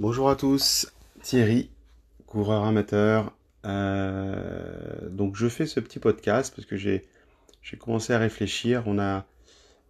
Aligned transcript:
Bonjour 0.00 0.30
à 0.30 0.34
tous, 0.34 0.90
Thierry, 1.20 1.68
coureur 2.24 2.64
amateur. 2.64 3.34
Euh, 3.66 5.10
donc 5.10 5.36
je 5.36 5.46
fais 5.46 5.66
ce 5.66 5.78
petit 5.78 5.98
podcast 5.98 6.54
parce 6.56 6.66
que 6.66 6.78
j'ai 6.78 7.04
commencé 7.78 8.14
à 8.14 8.18
réfléchir. 8.18 8.84
On 8.86 8.98
a 8.98 9.26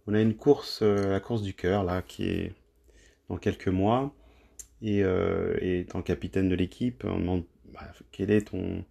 une 0.05 0.35
course, 0.35 0.81
euh, 0.81 1.11
la 1.11 1.21
course 1.21 1.43
du 1.43 1.53
cœur 1.53 1.85
là, 1.85 2.01
qui 2.01 2.27
est 2.27 2.53
dans 3.29 3.37
quelques 3.37 3.69
mois. 3.69 4.13
Et, 4.81 5.01
euh, 5.01 5.85
capitaine 6.03 6.49
de 6.49 6.55
l'équipe, 6.55 7.05
on 7.05 7.17
demande 7.17 7.43
bah, 7.73 7.87
quel 8.11 8.31
est 8.31 8.41
ton 8.41 8.83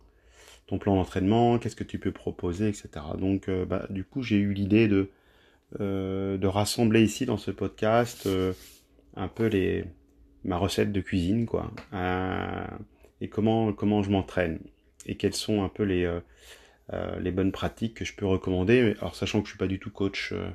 plan 0.79 0.97
d'entraînement, 0.97 1.59
qu'est-ce 1.59 1.77
que 1.77 1.85
tu 1.85 1.99
peux 1.99 2.13
proposer, 2.13 2.67
etc. 2.69 2.89
Donc 3.19 3.51
euh, 3.51 3.67
bah, 3.67 3.87
du 3.91 4.05
coup 4.05 4.23
j'ai 4.23 4.39
eu 4.39 4.55
l'idée 4.55 4.89
de 4.89 5.11
de 5.79 6.47
rassembler 6.47 7.03
ici 7.03 7.27
dans 7.27 7.37
ce 7.37 7.51
podcast 7.51 8.27
un 9.17 9.29
peu 9.29 9.47
les 9.47 9.85
ma 10.45 10.57
recette 10.57 10.93
de 10.93 11.01
cuisine, 11.01 11.47
quoi. 11.47 11.71
Euh, 11.93 12.67
et 13.21 13.29
comment, 13.29 13.73
comment 13.73 14.03
je 14.03 14.11
m'entraîne. 14.11 14.61
Et 15.07 15.17
quelles 15.17 15.35
sont 15.35 15.63
un 15.63 15.69
peu 15.69 15.83
les, 15.83 16.05
euh, 16.05 16.21
euh, 16.93 17.19
les 17.21 17.31
bonnes 17.31 17.53
pratiques 17.53 17.95
que 17.95 18.05
je 18.05 18.15
peux 18.15 18.27
recommander. 18.27 18.95
Alors, 19.01 19.15
sachant 19.15 19.41
que 19.41 19.47
je 19.47 19.53
suis 19.53 19.59
pas 19.59 19.67
du 19.67 19.79
tout 19.79 19.91
coach 19.91 20.33
euh, 20.33 20.51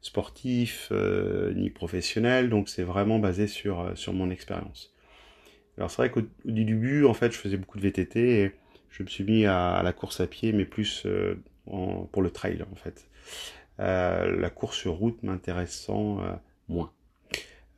sportif, 0.00 0.92
ni 1.54 1.70
professionnel, 1.70 2.50
donc 2.50 2.68
c'est 2.68 2.84
vraiment 2.84 3.18
basé 3.18 3.46
sur, 3.46 3.92
sur 3.96 4.12
mon 4.12 4.30
expérience. 4.30 4.94
Alors, 5.76 5.90
c'est 5.90 6.02
vrai 6.02 6.10
qu'au 6.10 6.20
au 6.20 6.50
début, 6.50 7.04
en 7.04 7.14
fait, 7.14 7.32
je 7.32 7.38
faisais 7.38 7.56
beaucoup 7.56 7.78
de 7.78 7.82
VTT 7.82 8.52
je 8.90 9.02
me 9.02 9.08
suis 9.08 9.22
mis 9.22 9.44
à, 9.44 9.82
la 9.84 9.92
course 9.92 10.18
à 10.20 10.26
pied, 10.26 10.52
mais 10.52 10.64
plus 10.64 11.06
en, 11.66 12.06
pour 12.06 12.22
le 12.22 12.30
trail, 12.30 12.64
en 12.72 12.74
fait. 12.74 13.06
La 13.78 14.50
course 14.50 14.86
route 14.86 15.22
m'intéressant 15.22 16.20
moins. 16.68 16.90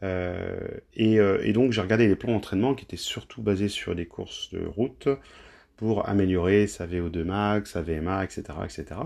Euh, 0.03 0.59
et, 0.95 1.21
euh, 1.21 1.41
et 1.45 1.53
donc 1.53 1.73
j'ai 1.73 1.81
regardé 1.81 2.09
les 2.09 2.17
plans 2.17 2.33
d'entraînement 2.33 2.75
qui 2.75 2.85
étaient 2.85 2.97
surtout 2.97 3.43
basés 3.43 3.69
sur 3.69 3.95
des 3.95 4.07
courses 4.07 4.51
de 4.51 4.65
route 4.65 5.09
pour 5.77 6.09
améliorer 6.09 6.67
sa 6.67 6.87
VO2 6.87 7.25
max, 7.25 7.73
sa 7.73 7.83
VMA, 7.83 8.25
etc., 8.25 8.43
etc. 8.65 9.01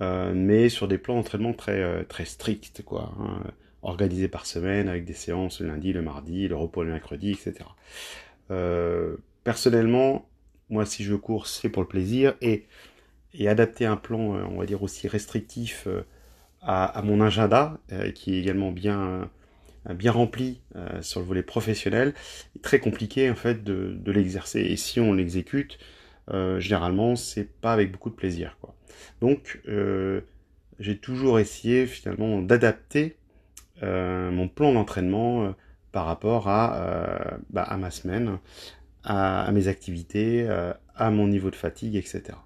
Euh, 0.00 0.32
mais 0.34 0.68
sur 0.68 0.88
des 0.88 0.98
plans 0.98 1.16
d'entraînement 1.16 1.52
très 1.54 2.04
très 2.04 2.24
stricts, 2.24 2.82
quoi, 2.84 3.14
hein, 3.20 3.42
organisés 3.82 4.28
par 4.28 4.46
semaine 4.46 4.88
avec 4.88 5.04
des 5.04 5.14
séances 5.14 5.60
le 5.60 5.68
lundi, 5.68 5.92
le 5.92 6.02
mardi, 6.02 6.48
le 6.48 6.56
repos 6.56 6.82
le 6.82 6.92
mercredi, 6.92 7.32
etc. 7.32 7.64
Personnellement, 9.44 10.28
moi 10.70 10.84
si 10.86 11.04
je 11.04 11.14
cours, 11.14 11.46
c'est 11.46 11.68
pour 11.68 11.82
le 11.82 11.88
plaisir 11.88 12.34
et 12.40 12.66
et 13.38 13.48
adapter 13.48 13.84
un 13.84 13.96
plan, 13.96 14.18
on 14.18 14.58
va 14.58 14.66
dire 14.66 14.82
aussi 14.82 15.08
restrictif 15.08 15.86
à, 16.62 17.02
mon 17.04 17.20
agenda, 17.20 17.78
qui 18.14 18.34
est 18.34 18.40
également 18.40 18.72
bien 18.72 19.30
bien 19.94 20.12
rempli 20.12 20.60
euh, 20.76 21.02
sur 21.02 21.20
le 21.20 21.26
volet 21.26 21.42
professionnel, 21.42 22.14
très 22.62 22.78
compliqué 22.78 23.30
en 23.30 23.34
fait 23.34 23.62
de, 23.64 24.10
l'exercer. 24.10 24.60
Et 24.60 24.76
si 24.76 25.00
on 25.00 25.12
l'exécute, 25.12 25.78
euh, 26.32 26.58
généralement, 26.60 27.16
c'est 27.16 27.48
pas 27.60 27.72
avec 27.72 27.92
beaucoup 27.92 28.10
de 28.10 28.14
plaisir, 28.14 28.56
quoi. 28.60 28.74
Donc, 29.20 29.60
euh, 29.68 30.22
j'ai 30.78 30.96
toujours 30.96 31.38
essayé 31.38 31.86
finalement 31.86 32.42
d'adapter 32.42 33.16
euh, 33.82 34.30
mon 34.30 34.48
plan 34.48 34.72
d'entraînement 34.72 35.44
euh, 35.44 35.50
par 35.92 36.06
rapport 36.06 36.48
à, 36.48 36.76
euh, 36.76 37.38
bah, 37.50 37.62
à 37.62 37.76
ma 37.76 37.90
semaine, 37.90 38.38
à, 39.04 39.50
mes 39.52 39.68
activités, 39.68 40.46
euh, 40.48 40.72
à 40.94 41.10
mon 41.10 41.28
niveau 41.28 41.50
de 41.50 41.56
fatigue, 41.56 41.96
etc. 41.96 42.38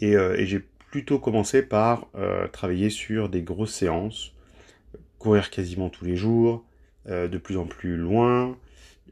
Et, 0.00 0.16
euh, 0.16 0.36
j'ai 0.44 0.60
plutôt 0.90 1.18
commencé 1.18 1.62
par 1.62 2.06
euh, 2.14 2.46
travailler 2.48 2.90
sur 2.90 3.28
des 3.28 3.42
grosses 3.42 3.74
séances, 3.74 4.32
courir 5.18 5.50
quasiment 5.50 5.90
tous 5.90 6.04
les 6.04 6.16
jours, 6.16 6.64
euh, 7.08 7.28
de 7.28 7.38
plus 7.38 7.56
en 7.56 7.64
plus 7.64 7.96
loin 7.96 8.58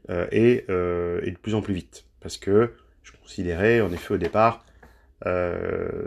euh, 0.09 0.27
et, 0.31 0.65
euh, 0.69 1.19
et 1.23 1.31
de 1.31 1.37
plus 1.37 1.55
en 1.55 1.61
plus 1.61 1.73
vite. 1.73 2.05
Parce 2.19 2.37
que 2.37 2.73
je 3.01 3.11
considérais, 3.11 3.81
en 3.81 3.91
effet, 3.91 4.13
au 4.13 4.17
départ, 4.17 4.65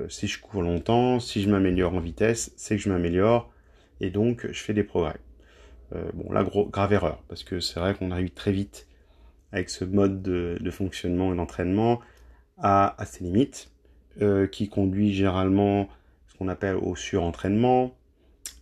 si 0.09 0.29
je 0.29 0.41
cours 0.41 0.63
longtemps, 0.63 1.19
si 1.19 1.43
je 1.43 1.51
m'améliore 1.51 1.95
en 1.95 2.01
vitesse, 2.01 2.53
c'est 2.57 2.77
que 2.77 2.83
je 2.83 2.89
m'améliore 2.89 3.53
et 4.01 4.11
donc 4.11 4.47
je 4.51 4.63
fais 4.63 4.73
des 4.73 4.85
progrès. 4.85 5.17
Bon, 6.15 6.33
là, 6.33 6.45
gros, 6.45 6.67
grave 6.67 6.93
erreur, 6.93 7.23
parce 7.29 7.43
que 7.43 7.59
c'est 7.59 7.81
vrai 7.81 7.95
qu'on 7.95 8.13
arrive 8.13 8.31
très 8.31 8.53
vite 8.53 8.87
avec 9.51 9.69
ce 9.69 9.85
mode 9.85 10.23
de, 10.23 10.71
fonctionnement 10.71 11.33
et 11.33 11.37
d'entraînement 11.37 12.01
à, 12.59 13.01
à 13.03 13.05
ses 13.05 13.25
limites, 13.25 13.71
qui 14.53 14.69
conduit 14.69 15.13
généralement 15.13 15.89
ce 16.29 16.37
qu'on 16.37 16.49
appelle 16.49 16.77
au 16.77 16.95
surentraînement 16.95 17.97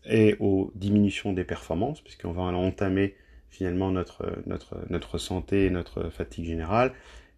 et 0.09 0.37
aux 0.41 0.73
diminutions 0.75 1.33
des 1.33 1.45
performances, 1.45 2.01
puisqu'on 2.01 2.33
va 2.33 2.43
entamer 2.43 3.15
finalement 3.51 3.91
notre, 3.91 4.43
notre, 4.47 4.77
notre 4.91 5.19
santé 5.19 5.67
et 5.67 5.71
notre 5.71 6.11
fatigue 6.11 6.45
générale, 6.45 6.93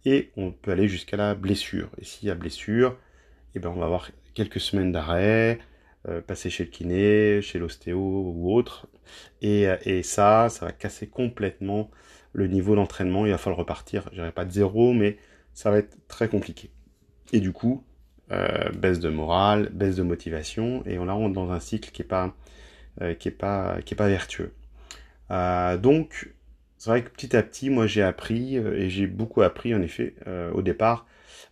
et 0.05 0.31
on 0.37 0.51
peut 0.51 0.71
aller 0.71 0.89
jusqu'à 0.89 1.17
la 1.17 1.35
blessure. 1.35 1.91
Et 1.99 2.05
s'il 2.05 2.29
y 2.29 2.31
a 2.31 2.35
blessure, 2.35 2.97
eh 3.55 3.59
ben 3.59 3.71
on 3.71 3.79
va 3.79 3.87
avoir 3.87 4.11
quelques 4.35 4.61
semaines 4.61 4.93
d'arrêt, 4.93 5.59
euh, 6.09 6.21
passer 6.21 6.49
chez 6.51 6.65
le 6.65 6.71
kiné, 6.71 7.43
chez 7.43 7.59
l'ostéo 7.59 7.99
ou 7.99 8.55
autre, 8.55 8.89
et, 9.43 9.67
et 9.85 10.03
ça, 10.03 10.49
ça 10.49 10.67
va 10.67 10.73
casser 10.73 11.09
complètement 11.09 11.91
le 12.33 12.47
niveau 12.47 12.77
d'entraînement, 12.77 13.27
il 13.27 13.33
va 13.33 13.39
falloir 13.39 13.59
repartir, 13.59 14.05
je 14.11 14.17
dirais 14.17 14.33
pas 14.33 14.45
de 14.45 14.53
zéro, 14.53 14.93
mais 14.93 15.19
ça 15.53 15.71
va 15.71 15.79
être 15.79 15.97
très 16.07 16.29
compliqué. 16.29 16.71
Et 17.33 17.41
du 17.41 17.53
coup, 17.53 17.85
euh, 18.31 18.71
baisse 18.71 19.01
de 19.01 19.09
morale, 19.09 19.71
baisse 19.73 19.97
de 19.97 20.03
motivation, 20.03 20.85
et 20.87 20.99
on 20.99 21.05
la 21.05 21.13
rentre 21.13 21.35
dans 21.35 21.51
un 21.51 21.61
cycle 21.61 21.91
qui 21.91 22.03
est 22.03 22.05
pas, 22.05 22.35
euh, 23.01 23.15
qui 23.15 23.29
est 23.29 23.33
pas, 23.33 23.79
qui 23.85 23.95
est 23.95 23.97
pas 23.97 24.09
vertueux. 24.09 24.53
Euh, 25.31 25.77
donc, 25.77 26.33
c'est 26.77 26.91
vrai 26.91 27.05
que 27.05 27.11
petit 27.11 27.37
à 27.37 27.43
petit, 27.43 27.71
moi 27.71 27.87
j'ai 27.87 28.03
appris, 28.03 28.59
euh, 28.59 28.77
et 28.77 28.91
j'ai 28.91 29.07
beaucoup 29.07 29.43
appris 29.43 29.75
en 29.75 29.83
effet 29.83 30.15
au 30.53 30.63
départ 30.63 31.07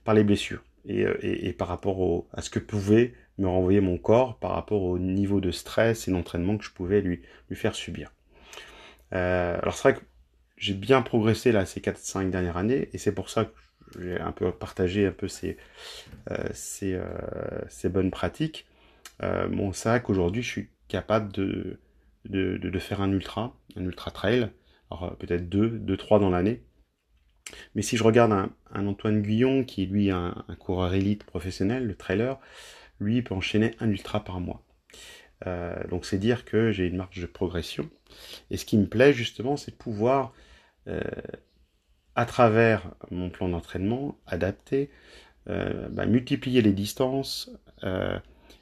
par 0.04 0.15
les 0.15 0.25
blessures, 0.25 0.62
et, 0.87 1.04
et, 1.22 1.53
par 1.53 1.69
rapport 1.69 2.27
à 2.32 2.43
ce 2.43 2.50
que 2.50 2.59
pouvait 2.59 3.15
me 3.37 3.47
renvoyer 3.47 3.81
mon 3.81 3.98
corps, 3.98 4.38
par 4.38 4.53
rapport 4.53 4.82
au 4.82 4.98
niveau 4.98 5.41
de 5.41 5.50
stress 5.50 6.09
et 6.09 6.10
d'entraînement 6.10 6.56
que 6.56 6.65
je 6.65 6.71
pouvais 6.71 7.00
lui, 7.00 7.22
lui 7.50 7.56
faire 7.56 7.75
subir. 7.75 8.12
Alors 9.12 9.75
c'est 9.75 9.91
vrai 9.91 9.94
que 9.94 10.04
j'ai 10.56 10.75
bien 10.75 11.03
progressé 11.03 11.53
là 11.53 11.66
ces 11.66 11.81
4-5 11.81 12.31
dernières 12.31 12.56
années, 12.56 12.88
et 12.93 12.98
c'est 12.98 13.12
pour 13.12 13.31
ça 13.31 13.44
que 13.44 14.00
j'ai 14.00 14.21
un 14.21 14.32
peu 14.32 14.50
partagé 14.50 15.06
un 15.06 15.12
peu 15.12 15.28
ces, 15.28 15.56
ces 16.53 16.98
bonnes 17.88 18.10
pratiques. 18.10 18.66
Euh, 19.22 19.48
bon, 19.48 19.72
c'est 19.72 19.88
vrai 19.88 20.03
qu'aujourd'hui, 20.03 20.43
je 20.43 20.48
suis 20.48 20.69
capable 20.88 21.32
de, 21.32 21.78
de, 22.25 22.56
de, 22.56 22.78
faire 22.78 23.00
un 23.00 23.12
ultra, 23.12 23.56
un 23.76 23.84
ultra 23.84 24.10
trail, 24.10 24.50
alors 24.91 25.04
euh, 25.04 25.10
peut-être 25.10 25.49
deux, 25.49 25.71
deux, 25.71 25.97
trois 25.97 26.19
dans 26.19 26.31
l'année. 26.31 26.62
Mais 27.75 27.82
si 27.82 27.97
je 27.97 28.04
regarde 28.04 28.32
un, 28.32 28.50
Antoine 28.87 29.22
Guyon, 29.22 29.65
qui 29.65 29.84
est 29.84 29.87
lui 29.87 30.10
un, 30.10 30.44
coureur 30.59 30.94
élite 30.94 31.25
professionnel, 31.25 31.87
le 31.87 31.94
trailer, 31.94 32.38
lui 33.00 33.22
peut 33.22 33.34
enchaîner 33.34 33.75
un 33.81 33.88
ultra 33.91 34.25
par 34.25 34.41
mois. 34.41 34.62
Euh, 35.47 35.87
donc 35.88 36.04
c'est 36.04 36.19
dire 36.19 36.44
que 36.44 36.72
j'ai 36.72 36.87
une 36.87 36.97
marge 36.97 37.21
de 37.21 37.27
progression. 37.27 37.88
Et 38.50 38.56
ce 38.56 38.65
qui 38.65 38.77
me 38.77 38.87
plaît 38.87 39.12
justement, 39.12 39.56
c'est 39.56 39.71
de 39.71 39.77
pouvoir 39.77 40.34
euh, 40.88 41.00
à 42.16 42.27
travers 42.27 42.91
mon 43.10 43.31
plan 43.31 43.48
d'entraînement, 43.48 44.19
adapter, 44.27 44.91
euh, 45.48 45.88
bah, 45.88 46.06
multiplier 46.06 46.60
les 46.60 46.72
distances 46.72 47.50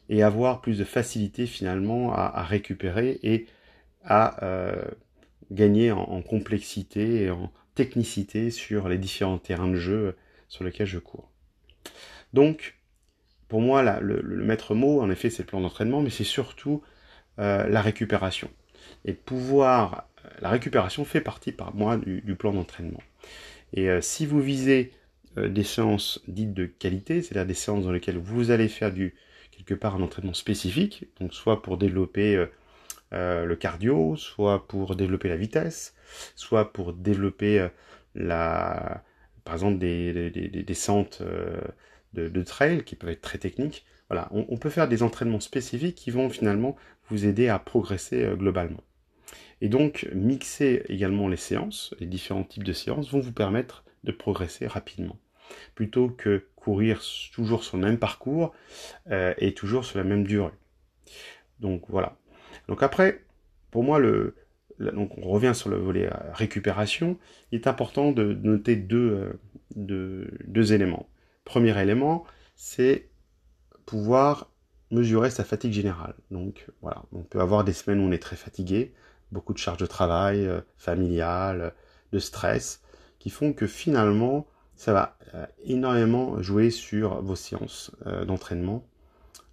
et 0.08 0.22
avoir 0.22 0.60
plus 0.60 0.78
de 0.78 0.84
facilité 0.84 1.46
finalement 1.46 2.12
à, 2.12 2.42
récupérer 2.42 3.18
et 3.22 3.46
à 4.04 4.44
euh, 4.44 4.84
gagner 5.50 5.90
en, 5.92 6.22
complexité 6.22 7.24
et 7.24 7.30
en 7.30 7.52
technicité 7.74 8.50
sur 8.50 8.88
les 8.88 8.98
différents 8.98 9.38
terrains 9.38 9.68
de 9.68 9.76
jeu 9.76 10.16
sur 10.48 10.64
lesquels 10.64 10.86
je 10.86 10.98
cours. 10.98 11.30
Donc, 12.32 12.78
pour 13.48 13.60
moi, 13.60 13.82
là, 13.82 14.00
le, 14.00 14.22
maître 14.22 14.74
mot, 14.74 15.00
en 15.00 15.10
effet, 15.10 15.30
c'est 15.30 15.42
le 15.42 15.46
plan 15.46 15.60
d'entraînement, 15.60 16.02
mais 16.02 16.10
c'est 16.10 16.24
surtout 16.24 16.82
euh, 17.38 17.66
la 17.68 17.80
récupération. 17.80 18.50
Et 19.04 19.12
pouvoir, 19.12 20.08
la 20.40 20.50
récupération 20.50 21.04
fait 21.04 21.20
partie 21.20 21.52
par 21.52 21.74
moi 21.74 21.96
du, 21.96 22.34
plan 22.34 22.52
d'entraînement. 22.52 23.02
Et 23.72 23.88
euh, 23.88 24.00
si 24.00 24.26
vous 24.26 24.40
visez 24.40 24.92
euh, 25.38 25.48
des 25.48 25.64
séances 25.64 26.20
dites 26.28 26.54
de 26.54 26.66
qualité, 26.66 27.22
c'est-à-dire 27.22 27.46
des 27.46 27.54
séances 27.54 27.84
dans 27.84 27.92
lesquelles 27.92 28.18
vous 28.18 28.50
allez 28.50 28.68
faire 28.68 28.92
du 28.92 29.14
quelque 29.56 29.74
part 29.74 29.96
un 29.96 30.02
entraînement 30.02 30.34
spécifique, 30.34 31.06
donc 31.20 31.34
soit 31.34 31.62
pour 31.62 31.78
développer 31.78 32.36
euh, 32.36 32.46
euh 33.12 33.44
le 33.44 33.56
cardio, 33.56 34.16
soit 34.16 34.66
pour 34.68 34.96
développer 34.96 35.28
la 35.28 35.36
vitesse, 35.36 35.94
soit 36.34 36.72
pour 36.72 36.92
développer 36.92 37.60
euh, 37.60 37.68
la, 38.14 39.04
par 39.44 39.54
exemple 39.54 39.78
des, 39.78 40.30
des, 40.30 40.48
des 40.48 40.62
descentes 40.62 41.22
de, 42.14 42.42
trail 42.42 42.82
qui 42.84 42.96
peuvent 42.96 43.10
être 43.10 43.20
très 43.20 43.38
techniques. 43.38 43.84
Voilà, 44.08 44.28
on, 44.32 44.46
on, 44.48 44.56
peut 44.56 44.70
faire 44.70 44.88
des 44.88 45.02
entraînements 45.02 45.40
spécifiques 45.40 45.96
qui 45.96 46.10
vont 46.10 46.30
finalement 46.30 46.76
vous 47.10 47.26
aider 47.26 47.48
à 47.48 47.58
progresser 47.58 48.26
globalement. 48.36 48.82
Et 49.60 49.68
donc, 49.68 50.08
mixer 50.14 50.82
également 50.88 51.28
les 51.28 51.36
séances, 51.36 51.94
les 52.00 52.06
différents 52.06 52.44
types 52.44 52.64
de 52.64 52.72
séances, 52.72 53.10
vont 53.10 53.20
vous 53.20 53.32
permettre 53.32 53.84
de 54.04 54.12
progresser 54.12 54.66
rapidement. 54.66 55.18
Plutôt 55.74 56.08
que 56.08 56.46
courir 56.66 57.00
toujours 57.32 57.62
sur 57.62 57.76
le 57.76 57.84
même 57.84 57.96
parcours 57.96 58.52
euh, 59.12 59.32
et 59.38 59.54
toujours 59.54 59.84
sur 59.84 59.98
la 59.98 60.04
même 60.04 60.24
durée. 60.24 60.50
Donc 61.60 61.84
voilà. 61.88 62.16
Donc 62.66 62.82
après, 62.82 63.22
pour 63.70 63.84
moi, 63.84 64.00
le, 64.00 64.34
donc 64.80 65.16
on 65.16 65.28
revient 65.30 65.54
sur 65.54 65.70
le 65.70 65.76
volet 65.76 66.10
récupération, 66.32 67.18
il 67.52 67.60
est 67.60 67.68
important 67.68 68.10
de 68.10 68.34
noter 68.34 68.74
deux, 68.74 69.38
deux 69.76 70.72
éléments. 70.72 71.08
Premier 71.44 71.80
élément, 71.80 72.24
c'est 72.56 73.10
pouvoir 73.84 74.50
mesurer 74.90 75.30
sa 75.30 75.44
fatigue 75.44 75.72
générale. 75.72 76.14
Donc 76.32 76.66
voilà, 76.82 77.04
on 77.12 77.22
peut 77.22 77.40
avoir 77.40 77.62
des 77.62 77.74
semaines 77.74 78.00
où 78.00 78.08
on 78.08 78.10
est 78.10 78.18
très 78.18 78.34
fatigué, 78.34 78.92
beaucoup 79.30 79.52
de 79.52 79.58
charges 79.58 79.78
de 79.78 79.86
travail, 79.86 80.44
euh, 80.44 80.60
familiales, 80.76 81.74
de 82.12 82.18
stress, 82.18 82.82
qui 83.20 83.30
font 83.30 83.52
que 83.52 83.68
finalement, 83.68 84.48
ça 84.76 84.92
va 84.92 85.16
euh, 85.34 85.46
énormément 85.64 86.40
jouer 86.42 86.70
sur 86.70 87.22
vos 87.22 87.36
séances 87.36 87.90
euh, 88.06 88.24
d'entraînement 88.24 88.86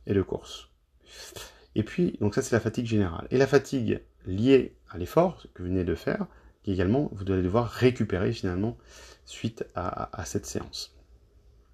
et 0.06 0.14
de 0.14 0.22
course. 0.22 0.70
Et 1.76 1.84
puis, 1.84 2.18
donc 2.22 2.36
ça 2.36 2.42
c'est 2.42 2.56
la 2.56 2.60
fatigue 2.60 2.86
générale. 2.86 3.28
Et 3.32 3.38
la 3.38 3.48
fatigue 3.48 4.02
liée 4.26 4.76
à 4.90 4.98
l'effort 4.98 5.44
que 5.54 5.64
vous 5.64 5.70
venez 5.70 5.84
de 5.84 5.96
faire, 5.96 6.28
qui 6.64 6.72
également, 6.72 7.10
vous 7.14 7.32
allez 7.32 7.42
devoir 7.42 7.70
récupérer 7.70 8.32
finalement 8.32 8.78
suite 9.26 9.66
à, 9.76 10.26
cette 10.26 10.46
séance. 10.46 10.96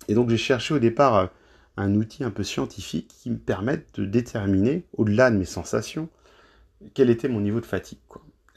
Et 0.07 0.13
donc 0.13 0.30
j'ai 0.30 0.38
cherché 0.38 0.74
au 0.74 0.80
départ 0.80 1.30
un 1.78 1.96
outil 1.96 2.24
un 2.24 2.31
peu 2.31 2.44
scientifique 2.44 3.07
qui 3.07 3.30
me 3.30 3.38
permette 3.38 4.00
de 4.00 4.06
déterminer, 4.06 4.86
au-delà 4.98 5.31
de 5.31 5.38
mes 5.38 5.46
sensations, 5.46 6.10
quel 6.94 7.10
était 7.10 7.28
mon 7.28 7.42
niveau 7.42 7.60
de 7.60 7.66
fatigue. 7.66 8.00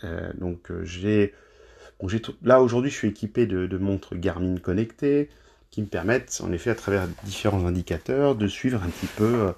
Euh, 0.04 0.32
donc 0.34 0.70
euh, 0.70 0.84
là 2.42 2.62
aujourd'hui 2.62 2.90
je 2.90 2.96
suis 2.96 3.08
équipé 3.08 3.46
de, 3.46 3.78
montres 3.78 4.14
Garmin 4.16 4.56
connectées 4.58 5.28
qui 5.70 5.80
me 5.82 5.86
permettent 5.86 6.40
en 6.44 6.52
effet 6.52 6.70
à 6.70 6.74
travers 6.74 7.06
différents 7.24 7.64
indicateurs 7.64 8.34
de 8.34 8.46
suivre 8.46 8.82
un 8.82 8.88
petit 8.88 9.06
peu 9.06 9.52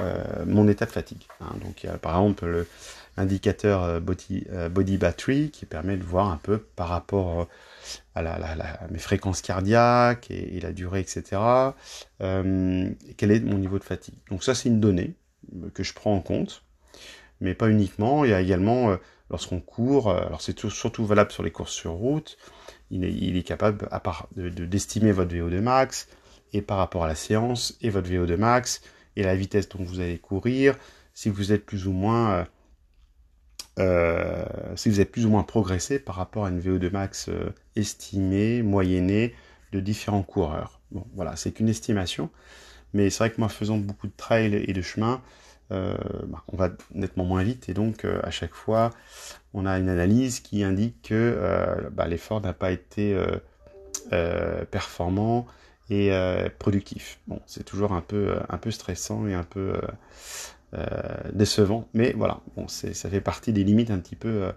euh, 0.00 0.24
mon 0.46 0.68
état 0.68 0.84
de 0.84 0.90
fatigue. 0.90 1.26
Hein. 1.40 1.54
Donc 1.64 1.82
il 1.82 1.86
y 1.86 1.88
a 1.88 1.98
par 1.98 2.16
exemple 2.16 2.66
l'indicateur 3.16 4.00
body, 4.00 4.46
body 4.70 4.98
battery 4.98 5.50
qui 5.50 5.66
permet 5.66 5.96
de 5.96 6.04
voir 6.04 6.30
un 6.30 6.36
peu 6.36 6.58
par 6.58 6.88
rapport 6.88 7.48
à, 8.14 8.22
la, 8.22 8.80
mes 8.90 8.98
fréquences 8.98 9.42
cardiaques 9.42 10.30
et, 10.30 10.60
la 10.60 10.72
durée, 10.72 11.00
etc. 11.00 11.40
Euh, 12.20 12.90
quel 13.16 13.30
est 13.30 13.40
mon 13.40 13.58
niveau 13.58 13.78
de 13.78 13.84
fatigue. 13.84 14.14
Donc 14.30 14.44
ça, 14.44 14.54
c'est 14.54 14.68
une 14.68 14.80
donnée 14.80 15.14
que 15.74 15.82
je 15.82 15.94
prends 15.94 16.14
en 16.14 16.20
compte, 16.20 16.62
mais 17.40 17.54
pas 17.54 17.68
uniquement. 17.68 18.24
Il 18.24 18.30
y 18.30 18.34
a 18.34 18.40
également, 18.40 18.90
euh, 18.90 18.96
lorsqu'on 19.30 19.60
court, 19.60 20.08
euh, 20.08 20.26
alors 20.26 20.40
c'est 20.40 20.58
surtout 20.68 21.04
valable 21.04 21.32
sur 21.32 21.42
les 21.42 21.50
courses 21.50 21.72
sur 21.72 21.92
route, 21.92 22.36
il 22.90 23.04
est, 23.04 23.42
capable 23.42 23.86
à 23.90 24.00
part 24.00 24.28
de, 24.36 24.48
d'estimer 24.48 25.12
votre 25.12 25.34
VO2 25.34 25.60
max, 25.60 26.08
et 26.52 26.62
par 26.62 26.78
rapport 26.78 27.04
à 27.04 27.08
la 27.08 27.14
séance, 27.14 27.76
et 27.82 27.90
votre 27.90 28.08
VO2 28.10 28.36
max, 28.36 28.80
et 29.16 29.22
la 29.22 29.36
vitesse 29.36 29.68
dont 29.68 29.84
vous 29.84 30.00
allez 30.00 30.18
courir, 30.18 30.74
si 31.12 31.28
vous 31.28 31.52
êtes 31.52 31.66
plus 31.66 31.86
ou 31.86 31.92
moins 31.92 32.46
euh, 33.78 34.44
si 34.74 34.88
vous 34.88 35.00
êtes 35.00 35.12
plus 35.12 35.24
ou 35.24 35.30
moins 35.30 35.44
progressé 35.44 35.98
par 35.98 36.16
rapport 36.16 36.46
à 36.46 36.50
une 36.50 36.60
VO2 36.60 36.90
max 36.90 37.28
euh, 37.28 37.50
estimée, 37.76 38.62
moyennée 38.62 39.34
de 39.72 39.80
différents 39.80 40.22
coureurs. 40.22 40.80
Bon, 40.90 41.06
voilà, 41.14 41.36
c'est 41.36 41.52
qu'une 41.52 41.68
estimation, 41.68 42.30
mais 42.92 43.10
c'est 43.10 43.18
vrai 43.18 43.30
que 43.30 43.40
moi, 43.40 43.48
faisant 43.48 43.76
beaucoup 43.76 44.08
de 44.08 44.12
trail 44.16 44.64
et 44.66 44.72
de 44.72 44.82
chemin, 44.82 45.22
euh, 45.70 45.96
bah, 46.26 46.42
on 46.48 46.56
va 46.56 46.70
nettement 46.94 47.24
moins 47.24 47.42
vite 47.42 47.68
et 47.68 47.74
donc 47.74 48.04
à 48.04 48.30
chaque 48.30 48.54
fois, 48.54 48.90
on 49.54 49.66
a 49.66 49.78
une 49.78 49.88
analyse 49.88 50.40
qui 50.40 50.62
indique 50.62 51.02
que 51.02 51.88
bah, 51.92 52.06
l'effort 52.06 52.40
n'a 52.40 52.52
pas 52.52 52.70
été 52.70 53.16
performant 54.70 55.46
et 55.90 56.10
productif. 56.58 57.18
Bon, 57.26 57.40
c'est 57.46 57.64
toujours 57.64 57.92
un 57.92 58.00
peu, 58.02 58.38
stressant 58.70 59.26
et 59.26 59.34
un 59.34 59.44
peu 59.44 59.74
euh, 60.74 60.84
décevant, 61.32 61.88
mais 61.94 62.12
voilà, 62.14 62.40
ça 62.66 63.08
fait 63.08 63.22
partie 63.22 63.54
des 63.54 63.64
limites 63.64 63.90
un 63.90 63.98
petit 64.00 64.16
peu 64.16 64.28
euh, 64.28 64.52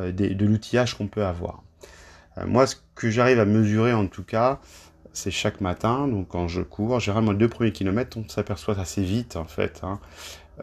euh, 0.00 0.10
de, 0.10 0.46
l'outillage 0.46 0.96
qu'on 0.96 1.06
peut 1.06 1.22
avoir. 1.22 1.62
moi, 2.46 2.66
ce 2.66 2.76
que 2.94 3.10
j'arrive 3.10 3.38
à 3.38 3.44
mesurer 3.44 3.92
en 3.92 4.06
tout 4.06 4.22
cas, 4.22 4.58
c'est 5.12 5.30
chaque 5.30 5.60
matin, 5.60 6.08
donc 6.08 6.28
quand 6.28 6.48
je 6.48 6.62
cours, 6.62 6.98
généralement 6.98 7.32
les 7.32 7.38
deux 7.38 7.48
premiers 7.48 7.72
kilomètres, 7.72 8.16
on 8.16 8.26
s'aperçoit 8.26 8.78
assez 8.78 9.02
vite 9.02 9.36
en 9.36 9.44
fait, 9.44 9.80
hein, 9.82 10.00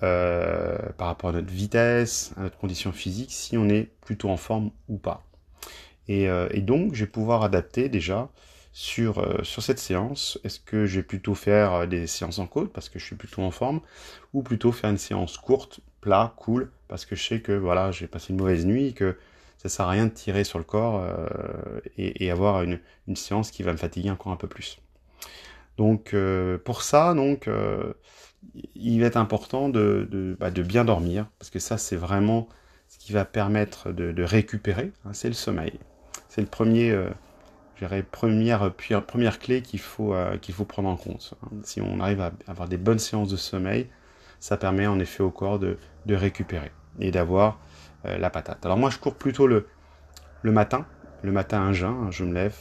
par 0.01 1.07
rapport 1.07 1.31
à 1.31 1.33
notre 1.33 1.51
vitesse, 1.51 2.33
à 2.37 2.41
notre 2.41 2.57
condition 2.57 2.91
physique, 2.91 3.31
si 3.31 3.57
on 3.57 3.67
est 3.69 3.89
plutôt 4.01 4.29
en 4.29 4.37
forme 4.37 4.71
ou 4.87 4.97
pas. 4.97 5.23
Et, 6.07 6.27
et 6.51 6.61
donc, 6.61 6.93
je 6.93 7.03
vais 7.03 7.11
pouvoir 7.11 7.43
adapter 7.43 7.89
déjà 7.89 8.29
sur, 8.77 9.17
euh, 9.17 9.41
sur 9.41 9.63
cette 9.63 9.79
séance. 9.79 10.39
Est-ce 10.43 10.59
que 10.59 10.85
je 10.85 10.97
vais 10.97 11.03
plutôt 11.03 11.33
faire 11.33 11.73
euh, 11.73 11.85
des 11.87 12.05
séances 12.05 12.37
en 12.37 12.45
côte 12.45 12.71
parce 12.71 12.89
que 12.89 12.99
je 12.99 13.05
suis 13.05 13.15
plutôt 13.15 13.41
en 13.41 13.49
forme 13.49 13.81
ou 14.33 14.43
plutôt 14.43 14.71
faire 14.71 14.91
une 14.91 14.99
séance 14.99 15.37
courte, 15.37 15.79
plat, 15.99 16.35
cool 16.37 16.69
parce 16.87 17.03
que 17.03 17.15
je 17.15 17.23
sais 17.23 17.41
que 17.41 17.53
voilà, 17.53 17.91
j'ai 17.91 18.05
passé 18.05 18.33
une 18.33 18.37
mauvaise 18.37 18.67
nuit 18.67 18.93
que 18.93 19.17
ça 19.57 19.67
sert 19.67 19.87
à 19.87 19.89
rien 19.89 20.05
de 20.05 20.11
tirer 20.11 20.43
sur 20.43 20.59
le 20.59 20.63
corps 20.63 21.01
euh, 21.03 21.79
et, 21.97 22.29
avoir 22.29 22.61
une, 22.61 22.79
une, 23.07 23.15
séance 23.15 23.49
qui 23.49 23.63
va 23.63 23.71
me 23.71 23.77
fatiguer 23.77 24.11
encore 24.11 24.31
un 24.31 24.35
peu 24.35 24.47
plus. 24.47 24.77
Donc 25.77 26.15
pour 26.63 26.83
ça, 26.83 27.15
donc 27.15 27.49
il 28.75 28.99
va 29.01 29.07
être 29.07 29.17
important 29.17 29.69
bah, 29.69 30.51
de, 30.51 30.61
bien 30.63 30.85
dormir 30.85 31.27
parce 31.39 31.49
que 31.49 31.59
ça 31.59 31.77
c'est 31.77 31.95
vraiment 31.95 32.47
ce 32.87 32.97
qui 32.97 33.11
va 33.11 33.25
permettre 33.25 33.91
de, 33.91 34.23
récupérer, 34.23 34.91
hein, 35.05 35.11
c'est 35.13 35.27
le 35.27 35.33
sommeil. 35.33 35.73
C'est 36.29 36.41
le 36.41 36.47
premier 36.47 36.93
première, 38.11 38.73
première 38.73 39.39
clé 39.39 39.61
qu'il 39.61 39.79
faut, 39.79 40.13
euh, 40.13 40.37
qu'il 40.37 40.53
faut 40.53 40.65
prendre 40.65 40.89
en 40.89 40.95
compte. 40.95 41.33
Si 41.63 41.81
on 41.81 41.99
arrive 41.99 42.21
à 42.21 42.31
avoir 42.47 42.67
des 42.67 42.77
bonnes 42.77 42.99
séances 42.99 43.29
de 43.29 43.37
sommeil, 43.37 43.87
ça 44.39 44.57
permet 44.57 44.87
en 44.87 44.99
effet 44.99 45.23
au 45.23 45.31
corps 45.31 45.59
de, 45.59 45.77
récupérer 46.09 46.71
et 46.99 47.11
d'avoir 47.11 47.59
euh, 48.05 48.17
la 48.17 48.29
patate. 48.29 48.65
Alors 48.65 48.77
moi 48.77 48.89
je 48.89 48.97
cours 48.97 49.15
plutôt 49.15 49.45
le, 49.45 49.67
le 50.41 50.51
matin, 50.51 50.85
le 51.21 51.31
matin 51.31 51.61
un 51.61 51.73
jeun, 51.73 51.89
hein, 51.89 52.11
je 52.11 52.23
me 52.23 52.33
lève, 52.33 52.55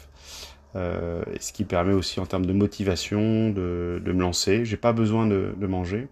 euh, 0.77 1.23
ce 1.41 1.53
qui 1.53 1.65
permet 1.65 1.93
aussi 1.93 2.21
en 2.21 2.27
termes 2.27 2.47
de 2.47 2.53
motivation 2.53 3.51
de, 3.51 4.01
de 4.05 4.13
me 4.13 4.21
lancer. 4.21 4.65
J'ai 4.65 4.77
pas 4.77 4.93
besoin 4.93 5.27
de, 5.27 5.67
manger, 5.67 6.09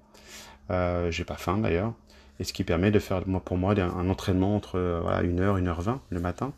euh, 0.70 1.11
j'ai 1.11 1.25
pas 1.25 1.37
faim 1.37 1.58
d'ailleurs, 1.58 1.93
et 2.40 2.44
ce 2.44 2.52
qui 2.52 2.64
permet 2.64 2.90
de 2.90 2.99
faire 2.99 3.22
pour 3.44 3.58
moi 3.58 3.78
un 3.78 4.08
entraînement 4.08 4.56
entre 4.56 5.00
voilà, 5.02 5.22
1h, 5.22 5.62
1h20 5.62 5.99
le 6.11 6.20
matin, 6.20 6.52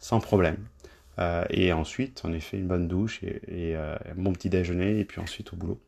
sans 0.00 0.20
problème. 0.20 0.56
Euh, 1.20 1.44
et 1.50 1.72
ensuite, 1.72 2.22
en 2.24 2.32
effet, 2.32 2.56
une 2.58 2.66
bonne 2.66 2.88
douche 2.88 3.22
et, 3.22 3.40
euh, 3.76 3.96
un 4.10 4.14
bon 4.16 4.32
petit 4.32 4.48
déjeuner, 4.48 4.98
et 4.98 5.04
puis 5.04 5.20
ensuite 5.20 5.52
au 5.52 5.56
boulot. 5.56 5.80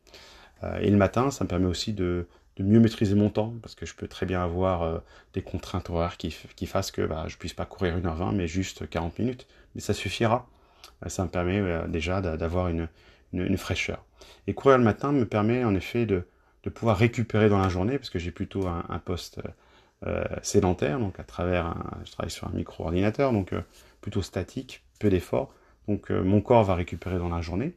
Euh, 0.63 0.79
et 0.79 0.89
le 0.89 0.97
matin, 0.97 1.31
ça 1.31 1.43
me 1.43 1.49
permet 1.49 1.65
aussi 1.65 1.93
de, 1.93 2.27
mieux 2.59 2.79
maîtriser 2.79 3.15
mon 3.15 3.29
temps, 3.29 3.53
parce 3.61 3.75
que 3.75 3.85
je 3.85 3.95
peux 3.95 4.07
très 4.07 4.25
bien 4.25 4.43
avoir 4.43 5.01
des 5.33 5.41
contraintes 5.41 5.89
horaires 5.89 6.17
qui, 6.17 6.35
qui 6.55 6.67
fassent 6.67 6.91
que 6.91 7.01
bah, 7.01 7.25
je 7.27 7.37
puisse 7.37 7.53
pas 7.53 7.65
courir 7.65 7.97
1h20, 7.97 8.35
mais 8.35 8.47
juste 8.47 8.87
40 8.87 9.17
minutes. 9.19 9.47
Mais 9.75 9.81
ça 9.81 9.93
suffira. 9.93 10.47
Ça 11.07 11.23
me 11.23 11.29
permet 11.29 11.61
déjà 11.87 12.21
d'avoir 12.21 12.69
une, 12.69 12.87
fraîcheur. 13.57 14.03
Et 14.47 14.53
courir 14.53 14.77
le 14.77 14.83
matin 14.83 15.11
me 15.11 15.25
permet 15.25 15.63
en 15.63 15.75
effet 15.75 16.05
de, 16.05 16.25
pouvoir 16.73 16.97
récupérer 16.97 17.49
dans 17.49 17.59
la 17.59 17.69
journée, 17.69 17.97
parce 17.97 18.09
que 18.09 18.19
j'ai 18.19 18.31
plutôt 18.31 18.67
un, 18.67 18.99
poste 18.99 19.41
sédentaire, 20.41 20.99
donc 20.99 21.19
à 21.19 21.23
travers, 21.23 21.65
un, 21.65 21.99
je 22.05 22.11
travaille 22.11 22.31
sur 22.31 22.47
un 22.47 22.51
micro-ordinateur, 22.53 23.33
donc 23.33 23.53
plutôt 24.01 24.21
statique, 24.21 24.83
peu 24.99 25.09
d'efforts. 25.09 25.53
Donc 25.87 26.11
euh, 26.11 26.23
mon 26.23 26.41
corps 26.41 26.63
va 26.63 26.75
récupérer 26.75 27.17
dans 27.17 27.29
la 27.29 27.41
journée, 27.41 27.73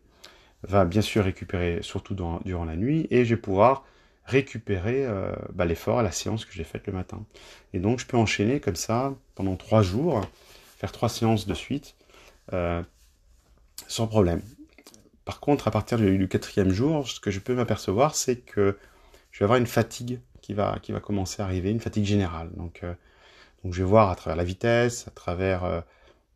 va 0.63 0.85
bien 0.85 1.03
sûr 1.03 1.25
récupérer 1.25 1.79
surtout 1.83 2.15
durant 2.15 2.65
la 2.65 2.77
nuit, 2.77 3.07
et 3.11 3.25
je 3.25 3.35
vais 3.35 3.41
pouvoir 3.41 3.85
récupérer 4.25 5.07
euh, 5.07 5.33
bah, 5.53 5.65
l'effort 5.65 6.01
à 6.01 6.03
la 6.03 6.11
séance 6.11 6.45
que 6.45 6.53
j'ai 6.53 6.65
faite 6.65 6.87
le 6.87 6.93
matin. 6.93 7.25
Et 7.73 7.79
donc 7.79 8.01
je 8.01 8.07
peux 8.07 8.17
enchaîner 8.17 8.61
comme 8.61 8.77
ça 8.77 9.15
pendant 9.35 9.57
trois 9.57 9.83
jours, 9.83 10.21
faire 10.79 10.93
trois 10.93 11.09
séances 11.09 11.47
de 11.47 11.55
suite, 11.55 11.95
euh, 12.53 12.83
sans 13.89 14.07
problème. 14.07 14.43
Par 15.25 15.41
contre, 15.41 15.69
à 15.69 15.71
partir 15.71 15.99
du, 15.99 16.29
quatrième 16.29 16.71
jour, 16.71 17.09
ce 17.09 17.21
que 17.21 17.31
je 17.31 17.41
peux 17.41 17.55
m'apercevoir, 17.55 18.15
c'est 18.15 18.37
que 18.37 18.79
je 19.33 19.41
vais 19.41 19.45
avoir 19.45 19.59
une 19.59 19.67
fatigue 19.67 20.21
qui 20.41 20.55
va, 20.55 20.79
qui 20.81 20.93
va 20.93 21.01
commencer 21.01 21.43
à 21.43 21.45
arriver, 21.45 21.71
une 21.71 21.81
fatigue 21.81 22.05
générale. 22.05 22.51
Donc, 22.55 22.85
donc 23.65 23.75
je 23.75 23.83
vais 23.83 23.89
voir 23.89 24.11
à 24.11 24.15
travers 24.15 24.37
la 24.37 24.45
vitesse, 24.45 25.09
à 25.09 25.11
travers 25.11 25.83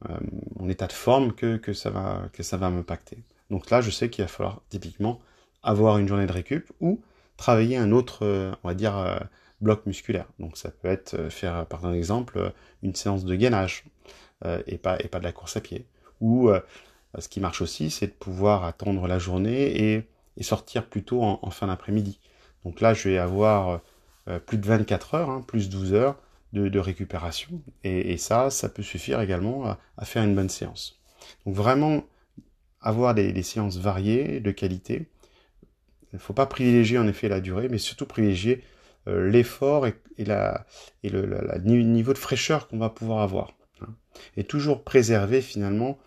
euh, 0.08 0.16
mon 0.58 0.68
état 0.70 0.86
de 0.86 0.92
forme 0.92 1.32
que, 1.32 1.56
que 1.56 1.74
ça 1.74 1.90
va 1.90 2.28
que 2.32 2.42
ça 2.42 2.56
va 2.56 2.70
m'impacter. 2.70 3.18
Donc 3.50 3.68
là, 3.70 3.80
je 3.80 3.90
sais 3.90 4.08
qu'il 4.08 4.24
va 4.24 4.28
falloir 4.28 4.62
typiquement 4.70 5.20
avoir 5.62 5.98
une 5.98 6.08
journée 6.08 6.26
de 6.26 6.32
récup 6.32 6.72
ou 6.80 7.02
travailler 7.36 7.76
un 7.76 7.92
autre, 7.92 8.24
euh, 8.24 8.52
on 8.64 8.68
va 8.68 8.74
dire, 8.74 8.96
euh, 8.96 9.18
bloc 9.60 9.84
musculaire. 9.84 10.26
Donc 10.38 10.56
ça 10.56 10.70
peut 10.70 10.88
être 10.88 11.28
faire, 11.30 11.66
par 11.66 11.92
exemple, 11.92 12.52
une 12.82 12.94
séance 12.94 13.24
de 13.24 13.34
gainage 13.34 13.84
et 14.66 14.78
pas 14.78 14.98
et 15.00 15.08
pas 15.08 15.18
de 15.18 15.24
la 15.24 15.32
course 15.32 15.58
à 15.58 15.60
pied. 15.60 15.84
Ou 16.22 16.50
ce 17.18 17.28
qui 17.28 17.40
marche 17.40 17.60
aussi, 17.60 17.90
c'est 17.90 18.06
de 18.06 18.12
pouvoir 18.12 18.64
attendre 18.64 19.06
la 19.06 19.18
journée 19.18 19.94
et, 19.94 20.06
sortir 20.42 20.86
plutôt 20.86 21.22
en, 21.22 21.38
en 21.42 21.50
fin 21.50 21.66
d'après-midi. 21.66 22.18
Donc 22.64 22.80
là, 22.80 22.94
je 22.94 23.10
vais 23.10 23.18
avoir 23.18 23.80
plus 24.46 24.56
de 24.56 24.66
24 24.66 25.14
heures, 25.14 25.30
hein, 25.30 25.44
plus 25.46 25.68
12 25.68 25.92
heures 25.92 26.16
de, 26.52 26.78
récupération. 26.78 27.62
Et, 27.84 28.16
ça, 28.16 28.50
ça 28.50 28.68
peut 28.68 28.82
suffire 28.82 29.20
également 29.20 29.76
à, 29.96 30.04
faire 30.04 30.22
une 30.22 30.34
bonne 30.34 30.48
séance. 30.48 31.00
Donc 31.46 31.54
vraiment, 31.54 32.04
avoir 32.80 33.14
des, 33.14 33.42
séances 33.42 33.78
variées, 33.78 34.40
de 34.40 34.50
qualité. 34.50 35.08
Il 36.12 36.16
ne 36.16 36.18
faut 36.18 36.32
pas 36.32 36.46
privilégier 36.46 36.98
en 36.98 37.06
effet 37.06 37.28
la 37.28 37.40
durée, 37.40 37.68
mais 37.68 37.78
surtout 37.78 38.06
privilégier 38.06 38.64
l'effort 39.06 39.86
et, 39.86 39.94
la, 40.18 40.66
et 41.02 41.08
le 41.08 41.82
niveau 41.82 42.12
de 42.12 42.18
fraîcheur 42.18 42.68
qu'on 42.68 42.78
va 42.78 42.90
pouvoir 42.90 43.20
avoir. 43.20 43.52
Hein. 43.80 43.94
Et 44.36 44.44
toujours 44.44 44.84
préserver 44.84 45.40
finalement 45.40 45.98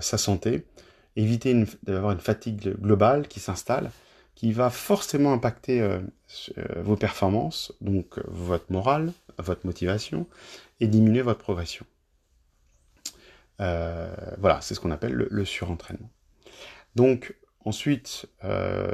sa 0.00 0.18
santé, 0.18 0.66
éviter 1.14 1.64
d'avoir 1.84 2.12
une 2.12 2.20
fatigue 2.20 2.76
globale 2.80 3.28
qui 3.28 3.40
s'installe, 3.40 3.90
qui 4.34 4.52
va 4.52 4.70
forcément 4.70 5.32
impacter 5.32 5.86
vos 6.76 6.96
performances, 6.96 7.72
donc 7.80 8.18
votre 8.26 8.70
morale, 8.70 9.12
votre 9.38 9.64
motivation, 9.64 10.26
et 10.80 10.88
diminuer 10.88 11.22
votre 11.22 11.40
progression. 11.40 11.86
Euh, 13.60 14.14
voilà, 14.38 14.60
c'est 14.60 14.74
ce 14.74 14.80
qu'on 14.80 14.90
appelle 14.90 15.12
le, 15.12 15.44
surentraînement. 15.44 16.10
Donc 16.94 17.34
ensuite, 17.64 18.26
euh, 18.44 18.90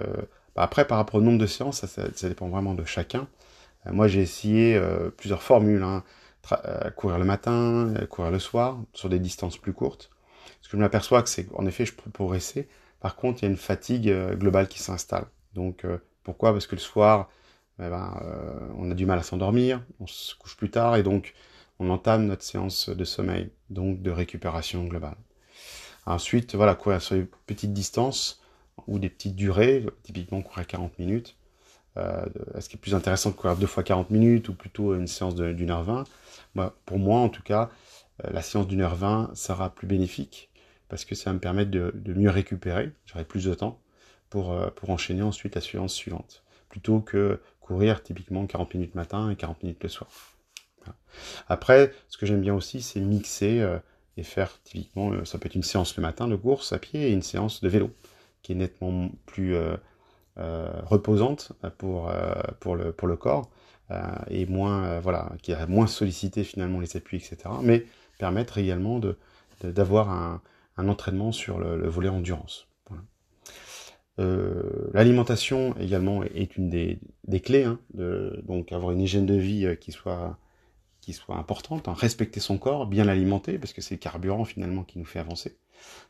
bah, 0.55 0.63
après 0.63 0.87
par 0.87 0.99
rapport 0.99 1.17
au 1.17 1.23
nombre 1.23 1.39
de 1.39 1.47
séances, 1.47 1.85
ça, 1.85 2.29
dépend 2.29 2.49
vraiment 2.49 2.75
de 2.75 2.85
chacun. 2.85 3.29
Euh, 3.87 3.93
moi 3.93 4.09
j'ai 4.09 4.21
essayé 4.21 4.81
plusieurs 5.17 5.43
formules, 5.43 5.83
hein. 5.83 6.05
courir 6.97 7.19
le 7.19 7.25
matin, 7.25 7.95
courir 8.09 8.31
le 8.31 8.39
soir, 8.39 8.79
sur 8.95 9.09
des 9.09 9.19
distances 9.19 9.59
plus 9.59 9.73
courtes. 9.73 10.11
Ce 10.63 10.69
que 10.69 10.77
je 10.77 10.83
m'aperçois 10.83 11.23
que 11.23 11.29
c'est 11.29 11.47
en 11.55 11.67
effet 11.67 11.85
je 11.85 11.93
peux 11.93 12.11
progresser. 12.11 12.69
Par 13.01 13.17
contre, 13.17 13.43
il 13.43 13.47
y 13.47 13.49
a 13.49 13.51
une 13.51 13.57
fatigue 13.57 14.13
globale 14.35 14.69
qui 14.69 14.79
s'installe. 14.79 15.27
Donc 15.55 15.85
pourquoi? 16.23 16.53
Parce 16.53 16.67
que 16.67 16.77
le 16.77 16.81
soir, 16.81 17.29
eh 17.81 17.89
ben, 17.89 18.71
on 18.77 18.91
a 18.91 18.95
du 18.95 19.07
mal 19.07 19.19
à 19.19 19.25
s'endormir, 19.25 19.83
on 19.99 20.07
se 20.07 20.37
couche 20.37 20.57
plus 20.57 20.71
tard 20.71 20.97
et 20.97 21.03
donc 21.03 21.35
on 21.81 21.91
entame 21.91 22.27
notre 22.27 22.45
séance 22.45 22.89
de 22.89 23.05
sommeil, 23.05 23.51
donc 23.71 24.03
de 24.03 24.11
récupération 24.13 24.85
globale. 24.85 25.17
Ensuite, 26.07 26.55
voilà, 26.55 26.75
courir 26.75 27.01
sur 27.01 27.17
des 27.17 27.27
petites 27.47 27.73
distances 27.73 28.41
ou 28.87 28.99
des 28.99 29.09
petites 29.09 29.37
durées, 29.37 29.87
typiquement 30.03 30.43
courir 30.43 30.67
40 30.67 30.99
minutes. 30.99 31.37
Euh, 31.97 32.25
est-ce 32.57 32.69
qu'il 32.69 32.79
est 32.79 32.81
plus 32.81 32.95
intéressant 32.95 33.31
de 33.31 33.35
courir 33.35 33.57
deux 33.57 33.67
fois 33.67 33.83
40 33.83 34.11
minutes 34.11 34.49
ou 34.49 34.55
plutôt 34.55 34.95
une 34.95 35.07
séance 35.07 35.35
d'une 35.35 35.71
heure 35.71 35.85
20 35.85 36.05
Pour 36.87 36.99
moi, 36.99 37.21
en 37.21 37.29
tout 37.29 37.43
cas, 37.43 37.71
euh, 38.25 38.31
la 38.33 38.43
séance 38.43 38.67
d'une 38.67 38.81
heure 38.81 38.97
20 38.97 39.31
sera 39.35 39.71
plus 39.71 39.87
bénéfique 39.87 40.51
parce 40.93 41.07
que 41.07 41.15
ça 41.15 41.31
va 41.31 41.35
me 41.35 41.41
permettre 41.41 41.71
de, 41.71 42.13
mieux 42.13 42.29
récupérer. 42.29 42.93
J'aurai 43.07 43.25
plus 43.25 43.47
de 43.47 43.55
temps 43.55 43.81
pour, 44.29 44.53
euh, 44.53 44.69
pour 44.77 44.91
enchaîner 44.91 45.23
ensuite 45.23 45.55
la 45.55 45.63
séance 45.63 45.95
suivante 45.95 46.45
plutôt 46.69 47.01
que 47.01 47.41
courir 47.61 48.03
typiquement 48.03 48.47
40 48.47 48.75
minutes 48.75 48.95
matin 48.95 49.31
et 49.31 49.37
40 49.37 49.63
minutes 49.63 49.83
le 49.83 49.89
soir. 49.89 50.11
Après, 51.49 51.95
ce 52.11 52.19
que 52.19 52.27
j'aime 52.27 52.43
bien 52.43 52.55
aussi, 52.55 52.83
c'est 52.83 53.01
mixer 53.01 53.61
euh, 53.61 53.79
et 54.19 54.23
faire 54.23 54.61
typiquement, 54.65 55.13
euh, 55.13 55.25
ça 55.25 55.39
peut 55.39 55.47
être 55.47 55.55
une 55.55 55.63
séance 55.63 55.97
le 55.97 56.03
matin 56.03 56.29
de 56.29 56.37
course 56.37 56.75
à 56.75 56.79
pied 56.79 57.09
et 57.09 57.13
une 57.13 57.23
séance 57.23 57.63
de 57.63 57.71
vélo, 57.71 57.91
qui 58.43 58.53
est 58.53 58.57
nettement 58.57 59.09
plus 59.25 59.57
reposante 60.37 61.53
pour, 61.79 62.13
pour, 62.61 62.77
le, 62.77 62.93
pour 62.93 63.09
le 63.09 63.17
corps 63.17 63.51
et 64.29 64.45
moins, 64.45 65.01
voilà, 65.01 65.33
qui 65.43 65.55
a 65.55 65.67
moins 65.67 65.87
sollicité 65.87 66.45
finalement 66.45 66.81
les 66.81 66.99
appuis, 66.99 67.17
etc. 67.17 67.37
Mais 67.63 67.87
permettre 68.19 68.59
également 68.59 68.99
de, 68.99 69.17
d'avoir 69.63 70.11
un, 70.11 70.43
un, 70.77 70.89
entraînement 70.89 71.33
sur 71.33 71.59
le, 71.59 71.89
volet 71.89 72.09
endurance. 72.09 72.69
l'alimentation 74.19 75.75
également 75.79 76.23
est 76.23 76.57
une 76.57 76.71
des, 76.71 77.41
clés, 77.41 77.65
hein, 77.65 77.79
donc 77.95 78.73
avoir 78.73 78.93
une 78.93 79.01
hygiène 79.01 79.27
de 79.27 79.35
vie 79.35 79.77
qui 79.81 79.93
soit 79.93 80.39
qui 81.03 81.13
soit 81.13 81.37
importante, 81.37 81.89
hein. 81.89 81.95
respecter 81.95 82.41
son 82.41 82.57
corps, 82.57 82.87
bien 82.87 83.05
l'alimenter, 83.05 83.59
parce 83.59 83.75
que 83.75 83.83
c'est 83.83 83.97
le 83.97 83.99
carburant 83.99 84.45
finalement 84.45 84.85
qui 84.85 84.99
nous 84.99 85.05
fait 85.05 85.19
avancer. 85.19 85.59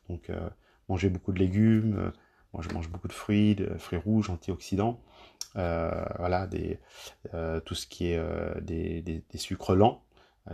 Donc 0.09 0.31
euh, 0.31 0.49
manger 0.89 1.09
beaucoup 1.09 1.33
de 1.33 1.39
légumes, 1.39 1.97
euh, 1.99 2.11
moi 2.53 2.63
je 2.63 2.73
mange 2.73 2.89
beaucoup 2.91 3.09
de 3.09 3.13
fruits, 3.13 3.57
de 3.57 3.75
fruits 3.79 3.99
rouges, 3.99 4.29
antioxydants, 4.29 5.01
euh, 5.57 6.05
voilà, 6.19 6.47
tout 7.65 7.75
ce 7.75 7.87
qui 7.87 8.13
est 8.13 8.21
des, 8.61 9.25
sucres 9.35 9.75
lents, 9.75 10.05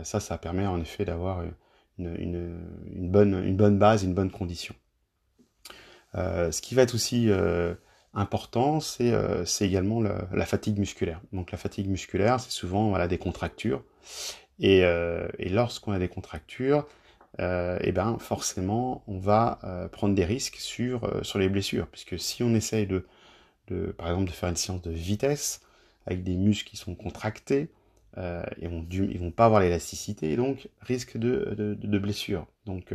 ça, 0.03 0.21
ça 0.21 0.37
permet 0.37 0.65
en 0.65 0.79
effet 0.79 1.03
d'avoir 1.03 1.43
une, 1.99 3.09
bonne, 3.09 3.77
base, 3.77 4.03
une 4.03 4.13
bonne 4.13 4.31
condition. 4.31 4.75
ce 6.13 6.61
qui 6.61 6.75
va 6.75 6.83
être 6.83 6.95
aussi 6.95 7.29
important, 8.13 8.79
c'est 8.79 9.13
également 9.61 10.01
la 10.01 10.45
fatigue 10.45 10.79
musculaire. 10.79 11.21
Donc 11.33 11.51
la 11.51 11.57
fatigue 11.57 11.87
musculaire, 11.87 12.39
c'est 12.39 12.51
souvent 12.51 12.89
voilà, 12.89 13.07
des 13.07 13.17
contractures. 13.17 13.83
Et, 14.59 14.83
euh, 14.83 15.27
lorsqu'on 15.39 15.91
a 15.91 15.99
des 15.99 16.09
contractures, 16.09 16.85
euh, 17.39 17.77
et 17.81 17.91
ben 17.91 18.17
forcément 18.17 19.03
on 19.07 19.19
va 19.19 19.59
euh, 19.63 19.87
prendre 19.87 20.15
des 20.15 20.25
risques 20.25 20.57
sur, 20.57 21.03
euh, 21.05 21.21
les 21.35 21.49
blessures. 21.49 21.87
Puisque 21.87 22.19
si 22.19 22.43
on 22.43 22.53
essaye 22.53 22.87
par 23.97 24.07
exemple, 24.07 24.25
de 24.25 24.35
faire 24.35 24.49
une 24.49 24.55
séance 24.55 24.81
de 24.81 24.91
vitesse 24.91 25.61
avec 26.07 26.23
des 26.23 26.35
muscles 26.35 26.69
qui 26.69 26.77
sont 26.77 26.95
contractés, 26.95 27.69
euh, 28.17 28.43
ils 28.61 29.19
vont 29.19 29.31
pas 29.31 29.45
avoir 29.45 29.61
l'élasticité, 29.61 30.31
et 30.31 30.35
donc 30.35 30.69
risque 30.81 31.17
de, 31.17 31.97
blessure. 31.99 32.47
Donc 32.65 32.93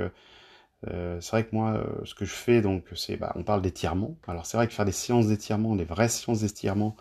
c'est 0.86 1.30
vrai 1.30 1.44
que 1.44 1.54
moi, 1.54 1.82
ce 2.04 2.14
que 2.14 2.24
je 2.24 2.32
fais, 2.32 2.60
donc, 2.60 2.84
c'est, 2.94 3.16
bah, 3.16 3.32
on 3.36 3.42
parle 3.42 3.62
d'étirement. 3.62 4.16
Alors 4.28 4.44
c'est 4.46 4.56
vrai 4.56 4.68
que 4.68 4.74
faire 4.74 4.84
des 4.84 4.92
séances 4.92 5.28
d'étirement, 5.28 5.76
des 5.76 5.84
vraies 5.84 6.08
séances 6.08 6.40
d'étirement, 6.40 6.96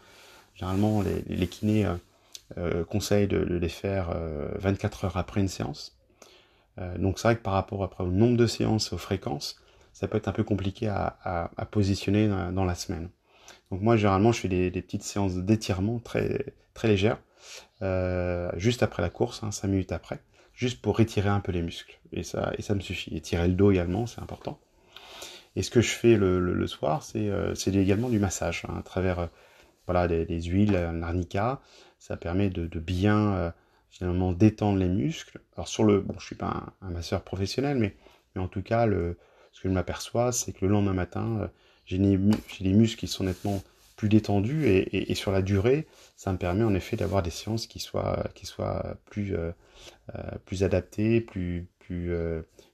généralement 0.55 1.03
les, 1.27 1.47
kinés 1.47 1.85
euh, 2.57 2.83
conseille 2.83 3.27
de, 3.27 3.37
les 3.37 3.69
faire 3.69 4.15
24 4.59 5.03
euh, 5.03 5.07
heures 5.07 5.17
après 5.17 5.41
une 5.41 5.47
séance. 5.47 5.97
Euh, 6.79 6.97
donc 6.97 7.17
c'est 7.17 7.27
vrai 7.27 7.35
que 7.35 7.41
par 7.41 7.53
rapport 7.53 7.95
au 7.99 8.07
nombre 8.07 8.37
de 8.37 8.45
séances 8.45 8.93
aux 8.93 8.97
fréquences, 8.97 9.59
ça 9.91 10.07
peut 10.07 10.17
être 10.17 10.27
un 10.27 10.33
peu 10.33 10.43
compliqué 10.43 10.87
à, 10.87 11.49
positionner 11.71 12.27
dans, 12.27 12.65
la 12.65 12.75
semaine. 12.75 13.09
Donc 13.71 13.81
moi 13.81 13.95
généralement 13.95 14.31
je 14.31 14.41
fais 14.41 14.47
des, 14.47 14.81
petites 14.81 15.03
séances 15.03 15.35
d'étirement 15.35 15.99
très 15.99 16.53
très 16.73 16.87
légères, 16.87 17.19
juste 18.57 18.83
après 18.83 19.01
la 19.01 19.09
course, 19.09 19.41
5 19.41 19.47
hein, 19.47 19.67
minutes 19.67 19.91
après, 19.91 20.19
juste 20.53 20.81
pour 20.81 20.99
étirer 20.99 21.29
un 21.29 21.39
peu 21.39 21.51
les 21.51 21.61
muscles. 21.61 21.99
Et 22.11 22.23
ça, 22.23 22.51
et 22.57 22.61
ça 22.61 22.75
me 22.75 22.79
suffit. 22.79 23.15
Étirer 23.15 23.47
le 23.47 23.53
dos 23.53 23.71
également, 23.71 24.05
c'est 24.05 24.21
important. 24.21 24.59
Et 25.55 25.63
ce 25.63 25.69
que 25.69 25.81
je 25.81 25.89
fais 25.89 26.15
le, 26.15 26.67
soir, 26.67 27.03
c'est 27.03 27.75
également 27.75 28.09
du 28.09 28.19
massage 28.19 28.63
hein, 28.67 28.75
à 28.79 28.83
travers 28.83 29.29
voilà, 29.85 30.07
des, 30.07 30.25
des 30.25 30.41
huiles, 30.41 30.71
l'arnica, 30.71 31.61
ça 32.03 32.17
permet 32.17 32.49
de, 32.49 32.67
bien 32.79 33.33
euh, 33.33 33.51
finalement 33.89 34.33
détendre 34.33 34.77
les 34.77 34.89
muscles. 34.89 35.39
Alors 35.55 35.69
sur 35.69 35.85
le, 35.85 36.01
bon, 36.01 36.15
je 36.19 36.25
suis 36.25 36.35
pas 36.35 36.73
un, 36.81 36.89
masseur 36.89 37.21
professionnel, 37.21 37.77
mais, 37.77 37.95
mais 38.35 38.41
en 38.41 38.49
tout 38.49 38.61
cas, 38.61 38.85
le, 38.85 39.17
ce 39.53 39.61
que 39.61 39.69
je 39.69 39.73
m'aperçois, 39.73 40.33
c'est 40.33 40.51
que 40.51 40.65
le 40.65 40.71
lendemain 40.71 40.93
matin, 40.93 41.39
euh, 41.39 41.47
j'ai 41.85 41.97
des, 41.97 42.73
muscles 42.73 42.99
qui 42.99 43.07
sont 43.07 43.23
nettement 43.23 43.63
plus 43.95 44.09
détendus 44.09 44.67
et, 44.67 45.15
sur 45.15 45.31
la 45.31 45.41
durée, 45.41 45.87
ça 46.15 46.31
me 46.31 46.37
permet 46.37 46.63
en 46.63 46.73
effet 46.73 46.97
d'avoir 46.97 47.23
des 47.23 47.29
séances 47.29 47.67
qui 47.67 47.79
soient, 47.79 48.27
qui 48.33 48.45
soient 48.45 48.97
plus, 49.05 49.35
euh, 49.35 49.51
plus 50.45 50.63
adaptées, 50.63 51.21
plus, 51.21 51.67
plus, 51.79 52.11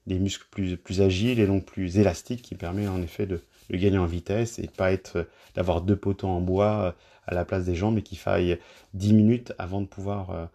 des 0.07 0.19
muscles 0.19 0.47
plus, 0.51 0.77
plus 0.77 1.01
agiles 1.01 1.39
et 1.39 1.47
donc 1.47 1.65
plus 1.65 1.97
élastiques, 1.97 2.41
qui 2.41 2.55
permet 2.55 2.87
en 2.87 3.01
effet 3.01 3.25
de, 3.25 3.41
de 3.69 3.77
gagner 3.77 3.97
en 3.97 4.05
vitesse 4.05 4.59
et 4.59 4.67
pas 4.67 4.91
être 4.91 5.27
d'avoir 5.55 5.81
deux 5.81 5.95
poteaux 5.95 6.27
en 6.27 6.41
bois 6.41 6.95
à 7.27 7.33
la 7.35 7.45
place 7.45 7.65
des 7.65 7.75
jambes 7.75 7.97
et 7.97 8.01
qu'il 8.01 8.17
faille 8.17 8.59
10 8.93 9.13
minutes 9.13 9.53
avant 9.57 9.81
de 9.81 9.85
pouvoir 9.85 10.31
euh, 10.31 10.45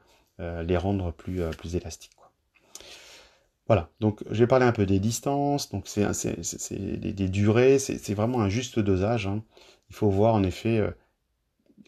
euh, 0.41 0.63
les 0.65 0.77
rendre 0.77 1.13
plus, 1.13 1.41
euh, 1.41 1.51
plus 1.51 1.77
élastiques. 1.77 2.11
Voilà, 3.67 3.89
donc 4.01 4.23
j'ai 4.31 4.47
parlé 4.47 4.67
un 4.67 4.73
peu 4.73 4.85
des 4.85 4.99
distances, 4.99 5.71
donc 5.71 5.87
c'est 5.87 6.05
des, 7.01 7.29
durées, 7.31 7.79
c'est 7.79 8.13
vraiment 8.13 8.43
un 8.43 8.51
juste 8.51 8.79
dosage. 8.79 9.27
Hein. 9.27 9.43
Il 9.95 9.99
faut 9.99 10.11
voir 10.11 10.35
en 10.35 10.43
effet 10.43 10.83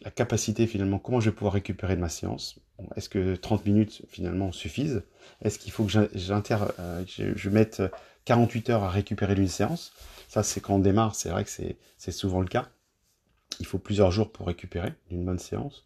la 0.01 0.11
capacité 0.11 0.65
finalement, 0.65 0.97
comment 0.97 1.19
je 1.19 1.29
vais 1.29 1.35
pouvoir 1.35 1.53
récupérer 1.53 1.97
de 1.97 2.01
ma 2.01 2.07
séance. 2.07 2.59
Est-ce 2.95 3.09
que 3.09 3.35
30 3.35 3.65
minutes 3.65 4.03
finalement 4.07 4.53
suffisent? 4.53 5.03
Est-ce 5.41 5.59
qu'il 5.59 5.73
faut 5.73 5.83
que 5.83 5.91
j'inter, 6.13 6.57
je, 7.05 7.49
mette 7.49 7.81
48 8.23 8.69
heures 8.69 8.83
à 8.83 8.89
récupérer 8.89 9.35
d'une 9.35 9.49
séance? 9.49 9.91
Ça 10.29 10.41
c'est 10.41 10.61
quand 10.61 10.75
on 10.75 10.79
démarre, 10.79 11.15
c'est 11.15 11.29
vrai 11.29 11.43
que 11.43 11.49
c'est 11.49 12.11
souvent 12.11 12.39
le 12.39 12.47
cas 12.47 12.69
il 13.59 13.65
faut 13.65 13.79
plusieurs 13.79 14.11
jours 14.11 14.31
pour 14.31 14.47
récupérer 14.47 14.93
d'une 15.09 15.25
bonne 15.25 15.39
séance. 15.39 15.85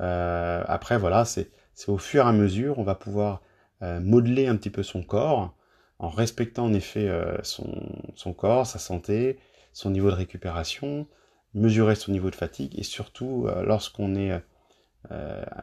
Euh, 0.00 0.62
après, 0.66 0.98
voilà, 0.98 1.24
c'est 1.24 1.50
au 1.86 1.98
fur 1.98 2.24
et 2.24 2.28
à 2.28 2.32
mesure, 2.32 2.78
on 2.78 2.84
va 2.84 2.94
pouvoir 2.94 3.42
euh, 3.82 4.00
modeler 4.00 4.46
un 4.46 4.56
petit 4.56 4.70
peu 4.70 4.82
son 4.82 5.02
corps 5.02 5.54
en 6.00 6.08
respectant 6.08 6.66
en 6.66 6.74
effet 6.74 7.08
euh, 7.08 7.36
son, 7.42 7.68
son, 8.14 8.32
corps, 8.32 8.66
sa 8.66 8.78
santé, 8.78 9.38
son 9.72 9.90
niveau 9.90 10.10
de 10.10 10.16
récupération, 10.16 11.06
mesurer 11.54 11.94
son 11.94 12.12
niveau 12.12 12.30
de 12.30 12.34
fatigue 12.34 12.78
et 12.78 12.82
surtout 12.82 13.46
lorsqu'on 13.64 14.14
est 14.14 14.42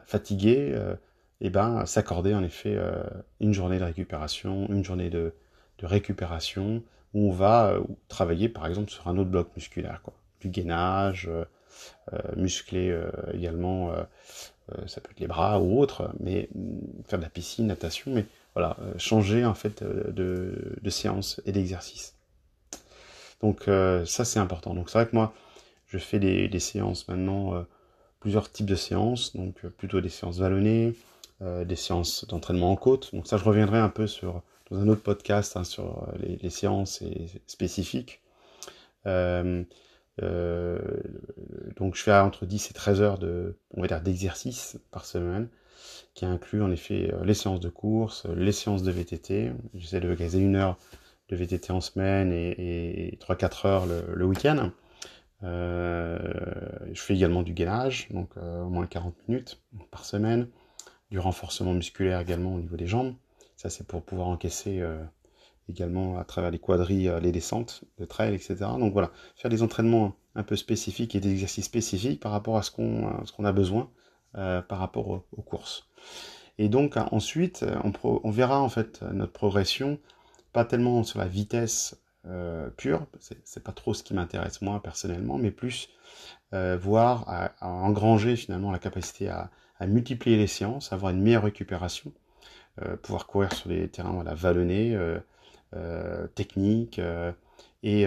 fatigué, 0.04 0.74
et 1.40 1.46
eh 1.46 1.50
ben 1.50 1.84
s'accorder 1.86 2.34
en 2.34 2.42
effet 2.42 2.78
une 3.40 3.52
journée 3.52 3.78
de 3.78 3.84
récupération, 3.84 4.66
une 4.68 4.84
journée 4.84 5.10
de, 5.10 5.34
de 5.78 5.86
récupération 5.86 6.82
où 7.14 7.28
on 7.28 7.32
va 7.32 7.74
travailler 8.08 8.48
par 8.48 8.66
exemple 8.66 8.90
sur 8.90 9.06
un 9.08 9.16
autre 9.18 9.30
bloc 9.30 9.48
musculaire. 9.54 10.00
Quoi 10.02 10.14
du 10.40 10.48
gainage, 10.48 11.28
euh, 11.28 11.44
euh, 12.12 12.18
muscler 12.36 12.90
euh, 12.90 13.10
également, 13.32 13.92
ça 14.86 15.00
peut 15.00 15.10
être 15.10 15.20
les 15.20 15.26
bras 15.26 15.60
ou 15.60 15.78
autre, 15.78 16.10
mais 16.20 16.48
mm, 16.54 17.02
faire 17.06 17.18
de 17.18 17.24
la 17.24 17.30
piscine, 17.30 17.66
natation, 17.66 18.12
mais 18.12 18.26
voilà, 18.54 18.76
changer 18.96 19.44
en 19.44 19.54
fait 19.54 19.82
de, 19.82 20.76
de 20.80 20.90
séance 20.90 21.40
et 21.44 21.52
d'exercice. 21.52 22.14
Donc 23.42 23.64
ça 23.66 24.24
c'est 24.24 24.38
important. 24.38 24.72
Donc 24.72 24.88
c'est 24.88 24.98
vrai 24.98 25.06
que 25.06 25.14
moi 25.14 25.34
je 25.98 26.04
fais 26.04 26.18
des, 26.18 26.58
séances 26.58 27.08
maintenant 27.08 27.64
plusieurs 28.20 28.50
types 28.50 28.66
de 28.66 28.74
séances, 28.74 29.36
donc 29.36 29.66
plutôt 29.66 30.00
des 30.00 30.08
séances 30.08 30.38
vallonnées, 30.38 30.94
des 31.40 31.76
séances 31.76 32.26
d'entraînement 32.26 32.72
en 32.72 32.76
côte. 32.76 33.14
Donc 33.14 33.26
ça, 33.26 33.36
je 33.36 33.44
reviendrai 33.44 33.78
un 33.78 33.88
peu 33.88 34.06
sur 34.06 34.42
dans 34.70 34.78
un 34.78 34.88
autre 34.88 35.02
podcast 35.02 35.56
hein, 35.56 35.64
sur 35.64 36.08
les, 36.18 36.50
séances 36.50 37.02
spécifiques. 37.46 38.20
donc 39.04 39.66
je 41.94 42.02
fais 42.02 42.12
entre 42.12 42.46
10 42.46 42.70
et 42.70 42.74
13 42.74 43.00
heures 43.02 43.18
de, 43.18 43.56
on 43.74 43.80
va 43.82 43.88
dire, 43.88 44.00
d'exercice 44.00 44.78
par 44.90 45.04
semaine 45.04 45.48
qui 46.14 46.24
inclut 46.24 46.62
en 46.62 46.70
effet 46.70 47.12
les 47.24 47.34
séances 47.34 47.60
de 47.60 47.68
course, 47.68 48.26
les 48.34 48.52
séances 48.52 48.82
de 48.82 48.90
VTT. 48.90 49.52
J'essaie 49.74 50.00
de 50.00 50.14
caser 50.14 50.40
une 50.40 50.56
heure 50.56 50.78
de 51.28 51.36
VTT 51.36 51.70
en 51.72 51.80
semaine 51.80 52.32
et, 52.32 53.18
3-4 53.20 53.66
heures 53.66 53.86
le, 53.86 54.24
week-end. 54.24 54.70
Euh, 55.42 56.18
je 56.92 57.00
fais 57.00 57.14
également 57.14 57.42
du 57.42 57.52
gainage, 57.52 58.08
donc 58.10 58.30
euh, 58.36 58.62
au 58.62 58.68
moins 58.68 58.86
40 58.86 59.14
minutes 59.28 59.60
par 59.90 60.04
semaine. 60.04 60.48
Du 61.10 61.18
renforcement 61.18 61.72
musculaire 61.72 62.20
également 62.20 62.54
au 62.54 62.58
niveau 62.58 62.76
des 62.76 62.86
jambes. 62.86 63.14
Ça, 63.56 63.70
c'est 63.70 63.86
pour 63.86 64.02
pouvoir 64.02 64.28
encaisser 64.28 64.80
euh, 64.80 65.02
également 65.68 66.18
à 66.18 66.24
travers 66.24 66.50
les 66.50 66.58
quadrilles, 66.58 67.12
les 67.22 67.32
descentes 67.32 67.84
de 67.98 68.04
trail, 68.04 68.34
etc. 68.34 68.56
Donc 68.78 68.92
voilà, 68.92 69.12
faire 69.36 69.50
des 69.50 69.62
entraînements 69.62 70.16
un 70.34 70.42
peu 70.42 70.56
spécifiques 70.56 71.14
et 71.14 71.20
des 71.20 71.30
exercices 71.30 71.64
spécifiques 71.64 72.20
par 72.20 72.32
rapport 72.32 72.56
à 72.56 72.62
ce 72.62 72.70
qu'on 72.70 73.44
a 73.44 73.52
besoin 73.52 73.90
par 74.32 74.78
rapport 74.78 75.08
aux, 75.08 75.42
courses. 75.42 75.88
Et 76.58 76.68
donc 76.68 76.98
ensuite, 77.10 77.64
on, 78.02 78.30
verra 78.30 78.60
en 78.60 78.68
fait 78.68 79.00
notre 79.00 79.32
progression 79.32 79.98
pas 80.52 80.66
tellement 80.66 81.04
sur 81.04 81.18
la 81.18 81.26
vitesse 81.26 81.98
euh, 82.28 82.70
pure, 82.70 83.06
c'est 83.20 83.62
pas 83.62 83.72
trop 83.72 83.94
ce 83.94 84.02
qui 84.02 84.14
m'intéresse 84.14 84.60
moi 84.60 84.82
personnellement, 84.82 85.38
mais 85.38 85.50
plus 85.50 85.88
euh, 86.54 86.76
voir 86.80 87.24
à, 87.28 87.52
engranger 87.60 88.36
finalement 88.36 88.72
la 88.72 88.78
capacité 88.78 89.28
à, 89.28 89.50
multiplier 89.86 90.36
les 90.36 90.46
séances, 90.46 90.92
avoir 90.92 91.12
une 91.12 91.20
meilleure 91.20 91.44
récupération, 91.44 92.12
euh, 92.82 92.96
pouvoir 92.96 93.26
courir 93.26 93.52
sur 93.52 93.68
des 93.68 93.88
terrains 93.88 94.12
voilà, 94.12 94.34
vallonnés, 94.34 94.98
techniques, 96.34 97.00
et, 97.82 98.06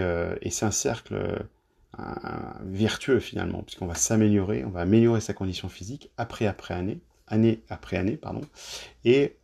c'est 0.50 0.66
un 0.66 0.70
cercle 0.70 1.46
vertueux 2.62 3.20
finalement, 3.20 3.62
puisqu'on 3.62 3.86
va 3.86 3.94
s'améliorer, 3.94 4.64
on 4.64 4.70
va 4.70 4.80
améliorer 4.80 5.20
sa 5.20 5.32
condition 5.32 5.68
physique 5.68 6.10
après 6.16 6.46
après 6.46 6.74
année, 6.74 7.00
année 7.26 7.62
après 7.68 7.96
année, 7.96 8.16
pardon, 8.16 8.42
et 9.04 9.36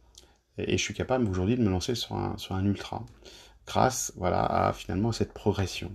et, 0.59 0.79
je 0.79 0.83
suis 0.83 0.95
capable 0.95 1.29
aujourd'hui 1.29 1.57
de 1.57 1.63
me 1.63 1.71
lancer 1.71 1.95
sur 1.95 2.17
un, 2.17 2.37
sur 2.39 2.55
un 2.55 2.65
ultra 2.65 3.05
grâce 3.67 4.13
voilà, 4.17 4.45
à 4.45 4.73
finalement 4.73 5.13
cette 5.13 5.33
progression. 5.33 5.93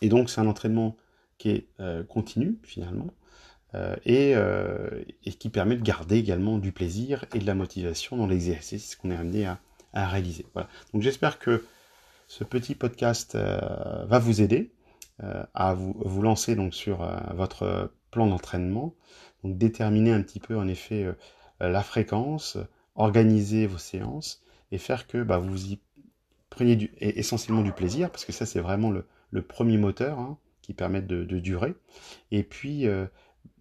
Et 0.00 0.08
donc 0.08 0.30
c'est 0.30 0.40
un 0.40 0.46
entraînement 0.46 0.96
qui 1.38 1.50
est 1.50 1.68
euh, 1.80 2.04
continu 2.04 2.58
finalement 2.62 3.08
euh, 3.74 3.96
et, 4.04 4.34
euh, 4.36 5.02
et, 5.24 5.32
qui 5.32 5.48
permet 5.48 5.76
de 5.76 5.82
garder 5.82 6.18
également 6.18 6.58
du 6.58 6.72
plaisir 6.72 7.24
et 7.34 7.38
de 7.38 7.46
la 7.46 7.54
motivation 7.54 8.16
dans 8.16 8.26
l'exercice 8.26 8.96
qu'on 8.96 9.10
est 9.10 9.16
amené 9.16 9.46
à, 9.46 9.58
à, 9.92 10.06
réaliser. 10.06 10.46
Voilà. 10.52 10.68
Donc 10.92 11.02
j'espère 11.02 11.38
que 11.38 11.64
ce 12.28 12.44
petit 12.44 12.74
podcast 12.74 13.36
va 13.36 14.18
vous 14.18 14.40
aider 14.40 14.72
à 15.18 15.74
vous, 15.74 15.94
vous, 16.04 16.22
lancer 16.22 16.56
donc 16.56 16.74
sur 16.74 17.06
votre 17.34 17.92
plan 18.10 18.26
d'entraînement, 18.26 18.94
donc 19.44 19.58
déterminer 19.58 20.12
un 20.12 20.22
petit 20.22 20.40
peu 20.40 20.56
en 20.56 20.66
effet 20.66 21.06
la 21.60 21.82
fréquence, 21.82 22.56
organiser 22.94 23.66
vos 23.66 23.78
séances 23.78 24.42
et 24.70 24.78
faire 24.78 25.06
que 25.06 25.22
bah, 25.22 25.38
vous 25.38 25.72
y 25.72 25.80
du, 26.64 26.90
essentiellement 27.00 27.62
du 27.62 27.72
plaisir, 27.72 28.10
parce 28.10 28.24
que 28.24 28.32
ça 28.32 28.46
c'est 28.46 28.60
vraiment 28.60 28.90
le, 28.90 29.42
premier 29.42 29.78
moteur 29.78 30.18
hein, 30.18 30.38
qui 30.62 30.74
permet 30.74 31.02
de, 31.02 31.24
de, 31.24 31.38
durer. 31.38 31.74
Et 32.30 32.42
puis 32.42 32.86
euh, 32.86 33.06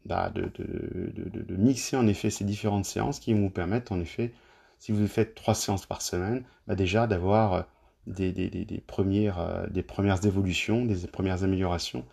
bah, 0.06 0.32
de, 0.34 0.52
de, 0.56 1.56
mixer 1.56 1.98
en 1.98 2.08
effet 2.08 2.30
ces 2.30 2.44
différentes 2.44 2.86
séances 2.86 3.20
qui 3.20 3.34
vont 3.34 3.42
vous 3.42 3.50
permettre 3.50 3.92
en 3.92 4.00
effet, 4.00 4.34
si 4.80 4.92
vous 4.92 5.08
faites 5.08 5.36
trois 5.36 5.56
séances 5.56 5.86
par 5.86 6.02
semaine, 6.02 6.44
bah, 6.68 6.76
déjà 6.76 7.08
d'avoir 7.08 7.54
euh, 7.54 7.62
des, 8.08 8.32
des, 8.32 8.50
des, 8.50 8.82
premières, 8.82 9.40
euh, 9.40 9.68
des 9.68 9.84
premières 9.84 10.26
évolutions, 10.26 10.86
des 10.86 11.08
premières 11.08 11.44
améliorations 11.44 12.06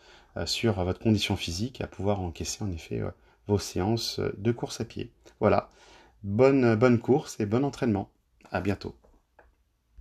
sur 0.44 0.84
votre 0.84 1.00
condition 1.00 1.34
physique, 1.34 1.80
à 1.80 1.88
pouvoir 1.88 2.20
encaisser 2.20 2.62
en 2.62 2.70
effet 2.70 3.02
vos 3.48 3.58
séances 3.58 4.20
de 4.20 4.52
course 4.52 4.80
à 4.80 4.84
pied. 4.84 5.10
Voilà. 5.40 5.68
Bonne, 6.22 6.76
bonne 6.76 7.00
course 7.00 7.40
et 7.40 7.46
bon 7.46 7.64
entraînement. 7.64 8.08
À 8.52 8.60
bientôt. 8.60 8.94